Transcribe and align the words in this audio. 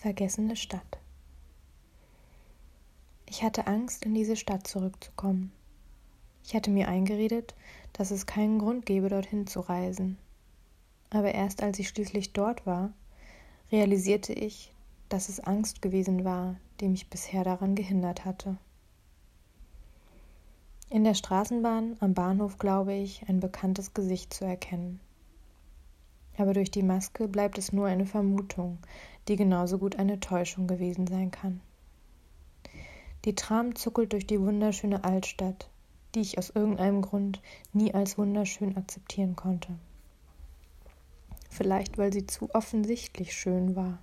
Vergessene 0.00 0.54
Stadt. 0.54 1.00
Ich 3.26 3.42
hatte 3.42 3.66
Angst, 3.66 4.04
in 4.04 4.14
diese 4.14 4.36
Stadt 4.36 4.64
zurückzukommen. 4.64 5.50
Ich 6.44 6.54
hatte 6.54 6.70
mir 6.70 6.86
eingeredet, 6.86 7.56
dass 7.94 8.12
es 8.12 8.24
keinen 8.24 8.60
Grund 8.60 8.86
gäbe, 8.86 9.08
dorthin 9.08 9.48
zu 9.48 9.58
reisen. 9.58 10.16
Aber 11.10 11.34
erst 11.34 11.64
als 11.64 11.80
ich 11.80 11.88
schließlich 11.88 12.32
dort 12.32 12.64
war, 12.64 12.92
realisierte 13.72 14.32
ich, 14.32 14.72
dass 15.08 15.28
es 15.28 15.40
Angst 15.40 15.82
gewesen 15.82 16.24
war, 16.24 16.54
die 16.78 16.88
mich 16.88 17.10
bisher 17.10 17.42
daran 17.42 17.74
gehindert 17.74 18.24
hatte. 18.24 18.56
In 20.90 21.02
der 21.02 21.14
Straßenbahn 21.14 21.96
am 21.98 22.14
Bahnhof 22.14 22.58
glaube 22.58 22.94
ich, 22.94 23.28
ein 23.28 23.40
bekanntes 23.40 23.94
Gesicht 23.94 24.32
zu 24.32 24.44
erkennen 24.44 25.00
aber 26.40 26.54
durch 26.54 26.70
die 26.70 26.82
Maske 26.82 27.28
bleibt 27.28 27.58
es 27.58 27.72
nur 27.72 27.86
eine 27.86 28.06
Vermutung, 28.06 28.78
die 29.28 29.36
genauso 29.36 29.78
gut 29.78 29.96
eine 29.96 30.20
Täuschung 30.20 30.66
gewesen 30.66 31.06
sein 31.06 31.30
kann. 31.30 31.60
Die 33.24 33.34
Tram 33.34 33.74
zuckelt 33.74 34.12
durch 34.12 34.26
die 34.26 34.40
wunderschöne 34.40 35.04
Altstadt, 35.04 35.68
die 36.14 36.20
ich 36.20 36.38
aus 36.38 36.50
irgendeinem 36.50 37.02
Grund 37.02 37.42
nie 37.72 37.92
als 37.92 38.16
wunderschön 38.16 38.76
akzeptieren 38.76 39.36
konnte. 39.36 39.74
Vielleicht 41.50 41.98
weil 41.98 42.12
sie 42.12 42.26
zu 42.26 42.48
offensichtlich 42.54 43.32
schön 43.32 43.74
war. 43.74 43.98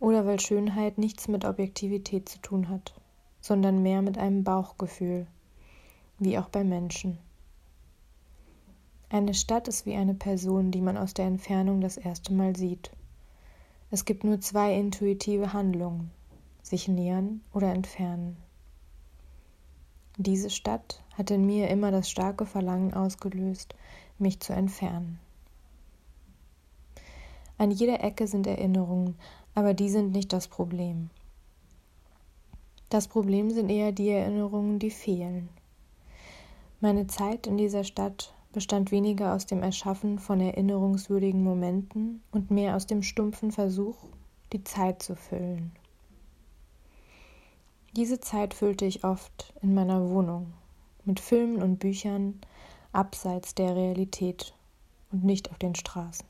Oder 0.00 0.26
weil 0.26 0.40
Schönheit 0.40 0.98
nichts 0.98 1.28
mit 1.28 1.44
Objektivität 1.44 2.28
zu 2.28 2.38
tun 2.40 2.68
hat, 2.68 2.94
sondern 3.40 3.82
mehr 3.82 4.02
mit 4.02 4.18
einem 4.18 4.44
Bauchgefühl, 4.44 5.26
wie 6.18 6.38
auch 6.38 6.48
bei 6.48 6.64
Menschen. 6.64 7.18
Eine 9.14 9.32
Stadt 9.32 9.68
ist 9.68 9.86
wie 9.86 9.94
eine 9.94 10.14
Person, 10.14 10.72
die 10.72 10.80
man 10.80 10.96
aus 10.96 11.14
der 11.14 11.26
Entfernung 11.26 11.80
das 11.80 11.96
erste 11.96 12.34
Mal 12.34 12.56
sieht. 12.56 12.90
Es 13.92 14.06
gibt 14.06 14.24
nur 14.24 14.40
zwei 14.40 14.74
intuitive 14.74 15.52
Handlungen, 15.52 16.10
sich 16.62 16.88
nähern 16.88 17.40
oder 17.52 17.72
entfernen. 17.72 18.36
Diese 20.16 20.50
Stadt 20.50 21.00
hat 21.12 21.30
in 21.30 21.46
mir 21.46 21.68
immer 21.68 21.92
das 21.92 22.10
starke 22.10 22.44
Verlangen 22.44 22.92
ausgelöst, 22.92 23.76
mich 24.18 24.40
zu 24.40 24.52
entfernen. 24.52 25.20
An 27.56 27.70
jeder 27.70 28.02
Ecke 28.02 28.26
sind 28.26 28.48
Erinnerungen, 28.48 29.14
aber 29.54 29.74
die 29.74 29.90
sind 29.90 30.10
nicht 30.10 30.32
das 30.32 30.48
Problem. 30.48 31.08
Das 32.90 33.06
Problem 33.06 33.52
sind 33.52 33.70
eher 33.70 33.92
die 33.92 34.08
Erinnerungen, 34.10 34.80
die 34.80 34.90
fehlen. 34.90 35.50
Meine 36.80 37.06
Zeit 37.06 37.46
in 37.46 37.56
dieser 37.56 37.84
Stadt 37.84 38.34
bestand 38.54 38.90
weniger 38.90 39.34
aus 39.34 39.46
dem 39.46 39.62
Erschaffen 39.62 40.18
von 40.18 40.40
erinnerungswürdigen 40.40 41.42
Momenten 41.42 42.22
und 42.30 42.50
mehr 42.50 42.76
aus 42.76 42.86
dem 42.86 43.02
stumpfen 43.02 43.50
Versuch, 43.50 43.96
die 44.52 44.64
Zeit 44.64 45.02
zu 45.02 45.16
füllen. 45.16 45.72
Diese 47.96 48.20
Zeit 48.20 48.54
füllte 48.54 48.86
ich 48.86 49.04
oft 49.04 49.52
in 49.60 49.74
meiner 49.74 50.08
Wohnung 50.08 50.54
mit 51.04 51.20
Filmen 51.20 51.62
und 51.62 51.78
Büchern 51.78 52.40
abseits 52.92 53.54
der 53.54 53.76
Realität 53.76 54.54
und 55.12 55.24
nicht 55.24 55.50
auf 55.50 55.58
den 55.58 55.74
Straßen. 55.74 56.26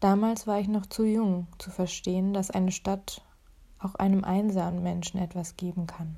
Damals 0.00 0.46
war 0.46 0.60
ich 0.60 0.68
noch 0.68 0.86
zu 0.86 1.04
jung 1.04 1.48
zu 1.58 1.70
verstehen, 1.70 2.32
dass 2.32 2.52
eine 2.52 2.70
Stadt 2.70 3.22
auch 3.80 3.96
einem 3.96 4.24
einsamen 4.24 4.82
Menschen 4.82 5.18
etwas 5.18 5.56
geben 5.56 5.88
kann. 5.88 6.16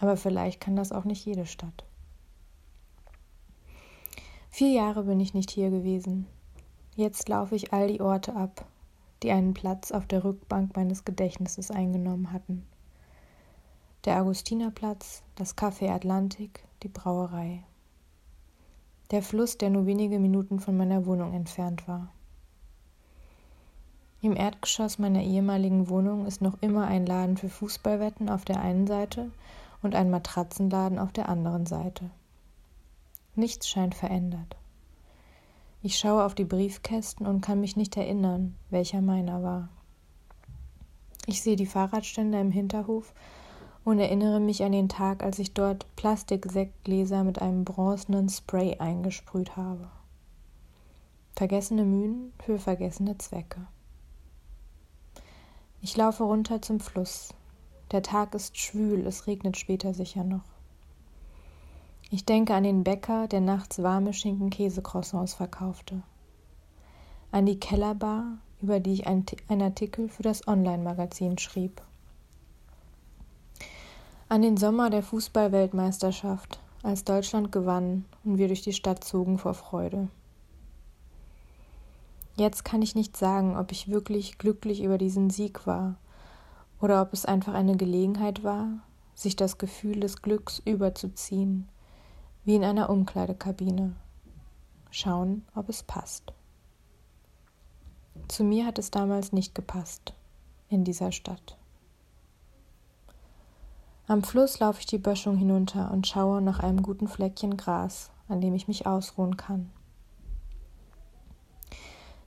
Aber 0.00 0.16
vielleicht 0.16 0.60
kann 0.60 0.76
das 0.76 0.92
auch 0.92 1.04
nicht 1.04 1.24
jede 1.24 1.46
Stadt. 1.46 1.87
Vier 4.58 4.72
Jahre 4.72 5.04
bin 5.04 5.20
ich 5.20 5.34
nicht 5.34 5.52
hier 5.52 5.70
gewesen. 5.70 6.26
Jetzt 6.96 7.28
laufe 7.28 7.54
ich 7.54 7.72
all 7.72 7.86
die 7.86 8.00
Orte 8.00 8.34
ab, 8.34 8.66
die 9.22 9.30
einen 9.30 9.54
Platz 9.54 9.92
auf 9.92 10.04
der 10.04 10.24
Rückbank 10.24 10.74
meines 10.74 11.04
Gedächtnisses 11.04 11.70
eingenommen 11.70 12.32
hatten. 12.32 12.66
Der 14.04 14.20
Augustinerplatz, 14.20 15.22
das 15.36 15.56
Café 15.56 15.92
Atlantik, 15.92 16.64
die 16.82 16.88
Brauerei. 16.88 17.62
Der 19.12 19.22
Fluss, 19.22 19.58
der 19.58 19.70
nur 19.70 19.86
wenige 19.86 20.18
Minuten 20.18 20.58
von 20.58 20.76
meiner 20.76 21.06
Wohnung 21.06 21.34
entfernt 21.34 21.86
war. 21.86 22.08
Im 24.22 24.34
Erdgeschoss 24.34 24.98
meiner 24.98 25.22
ehemaligen 25.22 25.88
Wohnung 25.88 26.26
ist 26.26 26.42
noch 26.42 26.60
immer 26.60 26.88
ein 26.88 27.06
Laden 27.06 27.36
für 27.36 27.48
Fußballwetten 27.48 28.28
auf 28.28 28.44
der 28.44 28.60
einen 28.60 28.88
Seite 28.88 29.30
und 29.82 29.94
ein 29.94 30.10
Matratzenladen 30.10 30.98
auf 30.98 31.12
der 31.12 31.28
anderen 31.28 31.64
Seite. 31.64 32.10
Nichts 33.38 33.68
scheint 33.68 33.94
verändert. 33.94 34.56
Ich 35.80 35.96
schaue 35.96 36.24
auf 36.24 36.34
die 36.34 36.44
Briefkästen 36.44 37.24
und 37.24 37.40
kann 37.40 37.60
mich 37.60 37.76
nicht 37.76 37.96
erinnern, 37.96 38.56
welcher 38.68 39.00
meiner 39.00 39.44
war. 39.44 39.68
Ich 41.26 41.40
sehe 41.40 41.54
die 41.54 41.64
Fahrradständer 41.64 42.40
im 42.40 42.50
Hinterhof 42.50 43.14
und 43.84 44.00
erinnere 44.00 44.40
mich 44.40 44.64
an 44.64 44.72
den 44.72 44.88
Tag, 44.88 45.22
als 45.22 45.38
ich 45.38 45.54
dort 45.54 45.86
Plastiksektgläser 45.94 47.22
mit 47.22 47.40
einem 47.40 47.64
bronzenen 47.64 48.28
Spray 48.28 48.78
eingesprüht 48.78 49.56
habe. 49.56 49.88
Vergessene 51.36 51.84
Mühen 51.84 52.32
für 52.44 52.58
vergessene 52.58 53.18
Zwecke. 53.18 53.68
Ich 55.80 55.96
laufe 55.96 56.24
runter 56.24 56.60
zum 56.60 56.80
Fluss. 56.80 57.28
Der 57.92 58.02
Tag 58.02 58.34
ist 58.34 58.58
schwül, 58.58 59.06
es 59.06 59.28
regnet 59.28 59.56
später 59.56 59.94
sicher 59.94 60.24
noch. 60.24 60.57
Ich 62.10 62.24
denke 62.24 62.54
an 62.54 62.62
den 62.62 62.84
Bäcker, 62.84 63.28
der 63.28 63.42
nachts 63.42 63.82
warme 63.82 64.14
Schinken-Käse-Croissants 64.14 65.34
verkaufte. 65.34 66.02
An 67.32 67.44
die 67.44 67.60
Kellerbar, 67.60 68.38
über 68.62 68.80
die 68.80 68.94
ich 68.94 69.06
einen 69.06 69.26
Artikel 69.60 70.08
für 70.08 70.22
das 70.22 70.48
Online-Magazin 70.48 71.36
schrieb. 71.36 71.82
An 74.30 74.40
den 74.40 74.56
Sommer 74.56 74.88
der 74.88 75.02
Fußball-Weltmeisterschaft, 75.02 76.60
als 76.82 77.04
Deutschland 77.04 77.52
gewann 77.52 78.06
und 78.24 78.38
wir 78.38 78.48
durch 78.48 78.62
die 78.62 78.72
Stadt 78.72 79.04
zogen 79.04 79.36
vor 79.36 79.52
Freude. 79.52 80.08
Jetzt 82.36 82.64
kann 82.64 82.80
ich 82.80 82.94
nicht 82.94 83.18
sagen, 83.18 83.54
ob 83.54 83.70
ich 83.70 83.90
wirklich 83.90 84.38
glücklich 84.38 84.82
über 84.82 84.96
diesen 84.96 85.28
Sieg 85.28 85.66
war 85.66 85.96
oder 86.80 87.02
ob 87.02 87.12
es 87.12 87.26
einfach 87.26 87.52
eine 87.52 87.76
Gelegenheit 87.76 88.44
war, 88.44 88.68
sich 89.14 89.36
das 89.36 89.58
Gefühl 89.58 90.00
des 90.00 90.22
Glücks 90.22 90.62
überzuziehen 90.64 91.68
wie 92.48 92.54
in 92.54 92.64
einer 92.64 92.88
Umkleidekabine. 92.88 93.94
Schauen, 94.90 95.44
ob 95.54 95.68
es 95.68 95.82
passt. 95.82 96.32
Zu 98.26 98.42
mir 98.42 98.64
hat 98.64 98.78
es 98.78 98.90
damals 98.90 99.34
nicht 99.34 99.54
gepasst, 99.54 100.14
in 100.70 100.82
dieser 100.82 101.12
Stadt. 101.12 101.58
Am 104.06 104.22
Fluss 104.22 104.60
laufe 104.60 104.80
ich 104.80 104.86
die 104.86 104.96
Böschung 104.96 105.36
hinunter 105.36 105.90
und 105.90 106.06
schaue 106.06 106.40
nach 106.40 106.60
einem 106.60 106.80
guten 106.80 107.06
Fleckchen 107.06 107.58
Gras, 107.58 108.10
an 108.28 108.40
dem 108.40 108.54
ich 108.54 108.66
mich 108.66 108.86
ausruhen 108.86 109.36
kann. 109.36 109.68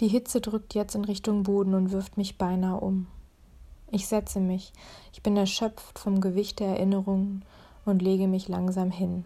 Die 0.00 0.06
Hitze 0.06 0.40
drückt 0.40 0.74
jetzt 0.74 0.94
in 0.94 1.04
Richtung 1.04 1.42
Boden 1.42 1.74
und 1.74 1.90
wirft 1.90 2.18
mich 2.18 2.38
beinahe 2.38 2.78
um. 2.78 3.08
Ich 3.90 4.06
setze 4.06 4.38
mich, 4.38 4.72
ich 5.12 5.24
bin 5.24 5.36
erschöpft 5.36 5.98
vom 5.98 6.20
Gewicht 6.20 6.60
der 6.60 6.68
Erinnerungen 6.68 7.44
und 7.84 8.00
lege 8.00 8.28
mich 8.28 8.46
langsam 8.46 8.92
hin. 8.92 9.24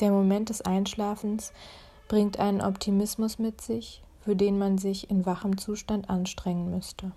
Der 0.00 0.10
Moment 0.10 0.48
des 0.48 0.62
Einschlafens 0.62 1.52
bringt 2.08 2.38
einen 2.38 2.62
Optimismus 2.62 3.38
mit 3.38 3.60
sich, 3.60 4.02
für 4.20 4.34
den 4.34 4.58
man 4.58 4.78
sich 4.78 5.10
in 5.10 5.26
wachem 5.26 5.58
Zustand 5.58 6.08
anstrengen 6.08 6.70
müsste. 6.70 7.12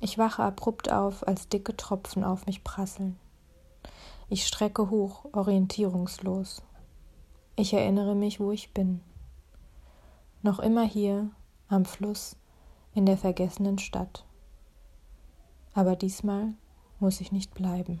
Ich 0.00 0.18
wache 0.18 0.42
abrupt 0.42 0.90
auf, 0.90 1.26
als 1.26 1.48
dicke 1.48 1.76
Tropfen 1.76 2.24
auf 2.24 2.46
mich 2.46 2.64
prasseln. 2.64 3.18
Ich 4.28 4.46
strecke 4.46 4.90
hoch, 4.90 5.26
orientierungslos. 5.32 6.62
Ich 7.56 7.72
erinnere 7.72 8.14
mich, 8.14 8.40
wo 8.40 8.50
ich 8.50 8.72
bin. 8.72 9.00
Noch 10.42 10.58
immer 10.58 10.84
hier, 10.84 11.30
am 11.68 11.84
Fluss, 11.84 12.36
in 12.94 13.06
der 13.06 13.16
vergessenen 13.16 13.78
Stadt. 13.78 14.24
Aber 15.74 15.96
diesmal 15.96 16.54
muss 17.00 17.20
ich 17.20 17.32
nicht 17.32 17.54
bleiben. 17.54 18.00